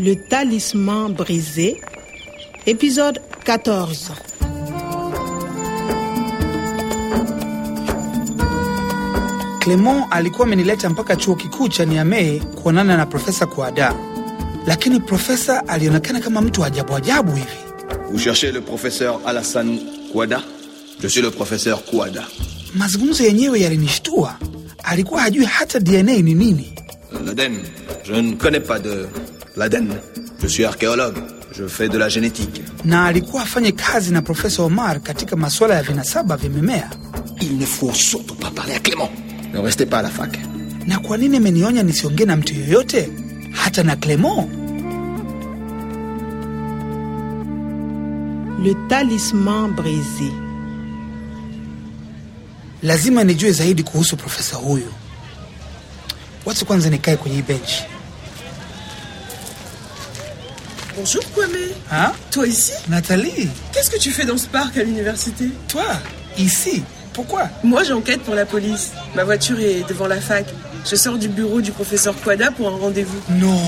[0.00, 1.80] Le talisman brisé,
[2.66, 4.12] épisode 14.
[9.60, 13.94] Clement alikuwa amenileta mpaka chuo kikuu cha Niamey kuonana na Profesa Kuada,
[14.66, 17.48] lakini profesa alionekana kama mtu wa ajabu ajabu hivi.
[18.10, 19.78] Vous cherchez le professeur Alassane
[20.12, 20.42] Kouada
[21.02, 22.24] Je suis le professeur Kouada.
[22.74, 24.38] Mazungumzo yenyewe yalinishtua.
[24.82, 26.72] Alikuwa hajui hata DNA ni nini.
[27.26, 27.58] L'Aden
[28.04, 29.08] Je ne connais pas de
[29.56, 29.88] l'Aden.
[30.40, 31.18] Je suis archéologue.
[31.52, 32.62] Je fais de la génétique.
[32.84, 36.90] na alikuwa afanye kazi na Profesa Omar katika masuala ya vinasaba vya mimea.
[37.40, 39.10] Il ne faut surtout pas parler à Clément.
[39.52, 40.38] Ne restez pas à la fac.
[40.86, 43.08] Na kwa nini amenionya nisiongee na mtu yoyote,
[43.52, 44.48] hata na Clément?
[48.64, 50.32] Le talisman brisé.
[52.82, 54.92] Lazima nijue zaidi kuhusu profesa huyu.
[56.46, 57.82] Wacha kwanza nikae kwenye benchi.
[60.96, 61.70] Bonjour Kwame.
[61.90, 62.12] Ha?
[62.30, 62.72] Toi ici?
[62.88, 65.48] Nathalie, Qu'est-ce que tu fais dans ce parc à l'université?
[65.68, 65.84] Toi,
[66.38, 67.48] ici, pourquoi?
[67.64, 68.90] Moi j'enquête pour la police.
[69.14, 70.46] Ma voiture est devant la fac.
[70.88, 73.18] Je sors du bureau du professeur Quada pour un rendez-vous.
[73.30, 73.58] Non.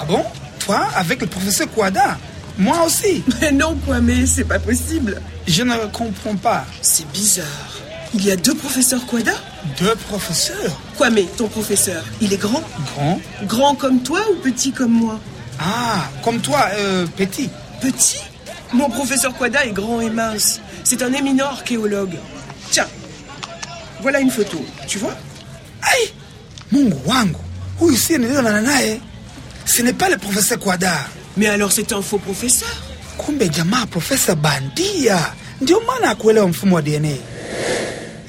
[0.00, 0.24] Ah bon?
[0.60, 2.16] Toi, avec le professeur Kouada?
[2.58, 3.22] Moi aussi.
[3.40, 5.20] Mais non Kwame, c'est pas possible.
[5.46, 6.64] Je ne comprends pas.
[6.80, 7.46] C'est bizarre.
[8.14, 9.32] Il y a deux professeurs Quada
[9.80, 10.78] Deux professeurs?
[10.96, 12.62] Kwame, ton professeur, il est grand
[12.94, 13.20] Grand?
[13.44, 15.18] Grand comme toi ou petit comme moi?
[15.64, 17.48] Ah, comme toi, euh, petit.
[17.80, 18.18] Petit
[18.72, 20.60] Mon professeur Quada est grand et mince.
[20.82, 22.16] C'est un éminent archéologue.
[22.70, 22.86] Tiens,
[24.00, 24.64] voilà une photo.
[24.88, 25.14] Tu vois?
[25.82, 26.12] Ai,
[26.72, 27.36] Mungu wangu,
[27.80, 29.00] huyu si naye,
[29.66, 30.92] ce n'est pas le professeur Kwada.
[31.36, 32.68] Mais alors c'est un faux professeur?
[33.18, 37.16] Kumbe jamaa profesa bandia, ndio maana akuelewa mfumo wa DNA.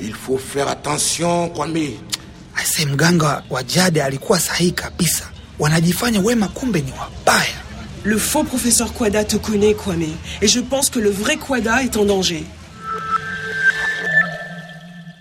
[0.02, 1.98] Il faut faire attention, Kwame.
[2.62, 5.33] Aise, mganga wa jadi alikuwa sahihi kabisa.
[5.64, 7.56] Wanajifanya wema, kumbe ni wabaya.
[8.04, 10.12] Le faux professeur Quada te connaît, Kwame.
[10.42, 12.44] Et je pense que le vrai Quada est en danger.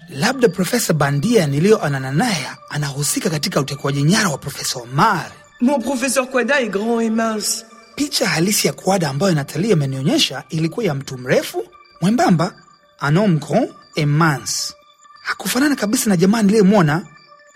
[0.08, 5.30] Labda profesa bandia niliyoonana naye anahusika katika utekwaji nyara wa profesa Omar.
[5.60, 7.64] Mon professeur Quada est grand et mince.
[7.96, 11.64] Picha halisi ya Kwada ambayo Natalia amenionyesha ilikuwa ya mtu mrefu
[12.00, 12.54] mwembamba,
[13.02, 14.74] un homme grand et mince.
[15.22, 17.06] Hakufanana kabisa na jamaa niliyemwona,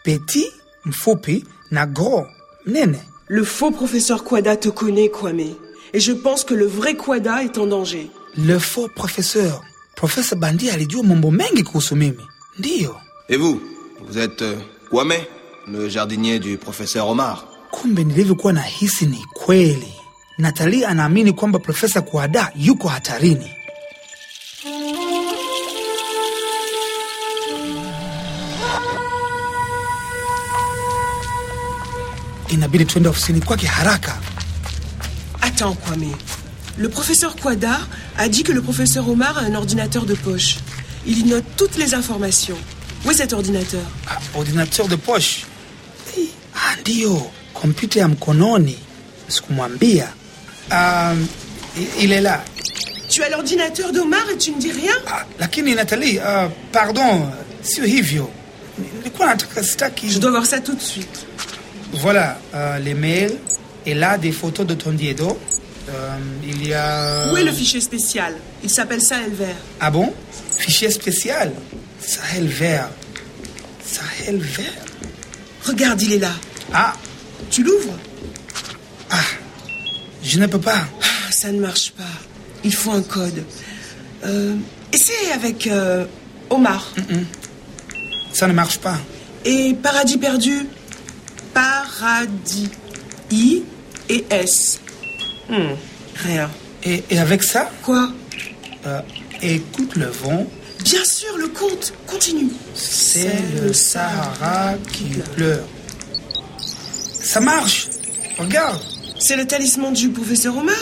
[0.04, 0.52] petit
[0.84, 2.26] mfupi na gros
[2.66, 2.98] mnene.
[3.28, 5.54] Le faux professeur Quada te connaît, Kwame.
[5.92, 8.10] Et je pense que le vrai Quada est en danger.
[8.36, 9.62] Le faux professeur,
[9.96, 12.22] profesa bandia alijua mambo mengi kuhusu mimi.
[12.58, 12.94] Ndiyo,
[13.28, 13.60] Et vous
[14.08, 14.56] Vous êtes euh,
[14.90, 15.14] Kwame,
[15.66, 17.44] le jardinier du professeur Omar?
[17.70, 19.92] kumbe nilivyokuwa na hisi ni kweli.
[20.38, 23.50] Natalia anaamini kwamba profesa Kuada yuko hatarini.
[32.48, 34.16] Inabidi tuende ofisini kwake haraka.
[35.40, 36.10] Attends, Kwame.
[36.78, 37.78] Le professeur Quada
[38.18, 40.56] a dit que le professeur Omar a un ordinateur de poche.
[41.06, 42.56] Il y note toutes les informations.
[43.04, 43.82] Où est cet ordinateur?
[44.08, 45.44] Ah, ordinateur de poche.
[46.54, 48.78] Ah, ndiyo, kompyuta ya mkononi.
[49.28, 50.08] Sikumwambia.
[50.70, 51.26] Um,
[51.78, 52.42] i- ile la.
[53.08, 54.94] Tu as l'ordinateur d'Omar et tu ne dis rien?
[55.06, 57.30] Ah, lakini Nathalie, uh, pardon,
[57.62, 58.30] sio hivyo.
[58.98, 60.08] Nilikuwa nataka sitaki.
[60.10, 61.26] Je dois voir ça tout de suite.
[61.94, 63.36] Voilà, euh, les mails
[63.84, 65.38] et là des photos de ton Diedo.
[65.88, 67.30] Euh, il y a.
[67.32, 68.34] Où est le fichier spécial?
[68.64, 69.56] Il s'appelle Sahel Vert.
[69.80, 70.12] Ah bon?
[70.58, 71.52] Fichier spécial?
[72.00, 72.88] Sahel vert.
[73.84, 74.64] Sahel vert.
[75.64, 76.32] Regarde, il est là.
[76.72, 76.92] Ah,
[77.50, 77.96] Tu l'ouvres?
[79.10, 79.20] Ah,
[80.22, 80.84] je ne peux pas.
[81.02, 82.02] Ah, Ça ne marche pas.
[82.64, 83.44] Il faut un code.
[84.24, 84.54] Euh,
[84.92, 86.04] essaie avec euh,
[86.50, 86.92] Omar.
[88.32, 88.98] Ça ne marche pas.
[89.44, 90.66] Et Paradis perdu?
[91.98, 92.68] Paradis.
[93.30, 93.62] I
[94.08, 94.80] et S.
[95.48, 95.74] Hmm,
[96.16, 96.50] rien.
[96.84, 98.10] Et, et avec ça, Quoi?
[98.86, 99.00] Euh,
[99.42, 100.46] écoute le vent.
[100.84, 101.92] Bien sûr, le compte.
[102.06, 102.50] Continue.
[102.74, 105.04] C'est le Sahara qui
[105.34, 105.66] pleure.
[106.58, 107.88] Ça marche.
[108.38, 108.80] Regarde.
[109.18, 110.76] C'est le talisman du professeur Omar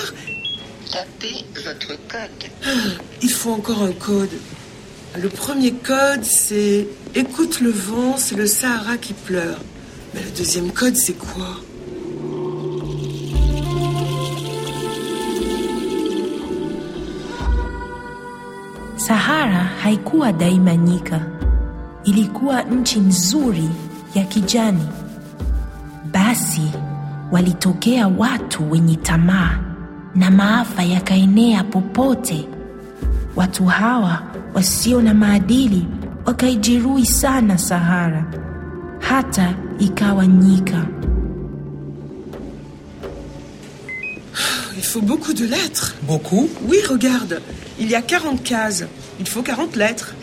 [0.93, 2.51] Tapez votre code.
[3.23, 4.31] Il faut encore un code.
[5.17, 9.59] Le premier code, c'est Écoute le vent, c'est le Sahara qui pleure.
[10.15, 11.57] Mais le deuxième code, c'est quoi
[18.97, 21.21] Sahara haikuwa daima nyika,
[22.05, 23.71] ilikuwa nchi nzuri
[24.15, 24.89] ya kijani.
[26.13, 26.71] Basi
[27.33, 29.59] walitokea watu wenye tamaa
[30.15, 32.49] na maafa yakaenea popote.
[33.37, 34.23] Watu hawa
[34.55, 35.87] wasio na maadili
[36.27, 38.25] wakaijeruhi sana Sahara,
[38.99, 40.87] hata ikawa nyika.
[44.95, 45.97] faut beaucoup de lettres.
[46.03, 47.43] Beaucoup Oui, regarde.
[47.81, 48.85] Il y a 40 cases.
[49.19, 50.15] Il faut 40 lettres.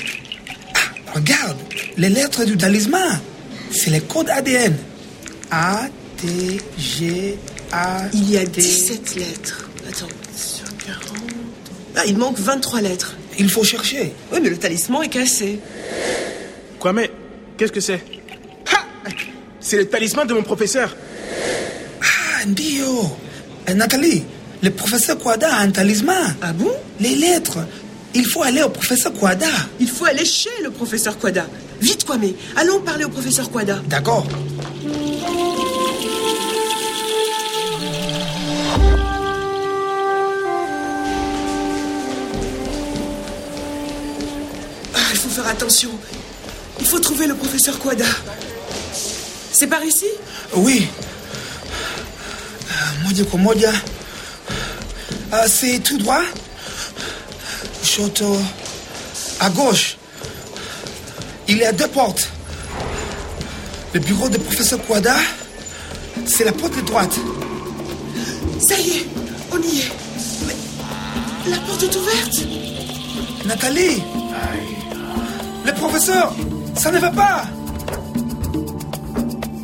[1.14, 1.58] Regarde,
[1.98, 3.20] les lettres du talisman.
[3.70, 4.74] C'est les codes ADN.
[5.52, 7.38] A, T, G,
[7.74, 8.04] A.
[8.14, 8.62] Il y a T.
[8.62, 9.70] 17 lettres.
[9.90, 10.08] Attends,
[10.38, 11.20] sur 40...
[11.98, 13.18] Ah, il manque 23 lettres.
[13.38, 14.14] Il faut chercher.
[14.32, 15.60] Oui, mais le talisman est cassé.
[16.80, 17.12] Quoi, mais
[17.58, 18.02] Qu'est-ce que c'est?
[19.72, 20.94] C'est le talisman de mon professeur.
[22.02, 23.10] Ah, Ndio.
[23.66, 24.22] Eh, Nathalie,
[24.62, 26.36] le professeur Kwada a un talisman.
[26.42, 26.74] Ah bon?
[27.00, 27.60] Les lettres.
[28.14, 29.48] Il faut aller au professeur Kwada.
[29.80, 31.46] Il faut aller chez le professeur Quada.
[31.80, 32.34] Vite, Kwame.
[32.58, 33.80] Allons parler au professeur Quada.
[33.88, 34.28] D'accord.
[44.94, 45.92] Ah, il faut faire attention.
[46.82, 48.04] Il faut trouver le professeur Quada.
[49.52, 50.06] C'est par ici?
[50.56, 50.88] Oui.
[53.04, 53.72] Moja kwa moja.
[55.48, 56.24] C'est tout droit?
[57.82, 58.38] Kushoto.
[59.40, 59.98] À gauche.
[61.48, 62.30] Il y a deux portes.
[63.94, 65.16] Le bureau du professeur Kwada,
[66.26, 67.14] c'est la porte de droite.
[68.66, 69.06] Ça y est,
[69.52, 69.92] on y est.
[70.48, 72.36] Mais la porte est ouverte.
[73.46, 74.02] Nathalie
[75.66, 76.34] Le professeur,
[76.78, 77.44] ça ne va pas